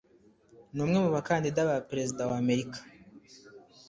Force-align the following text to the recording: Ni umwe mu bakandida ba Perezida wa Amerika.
Ni 0.73 0.79
umwe 0.83 0.97
mu 1.03 1.09
bakandida 1.15 1.69
ba 1.69 1.77
Perezida 1.89 2.21
wa 2.29 2.35
Amerika. 2.43 2.77